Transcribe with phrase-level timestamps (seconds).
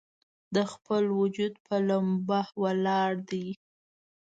[0.55, 3.47] د خپل وجود پۀ، لمبه ولاړ دی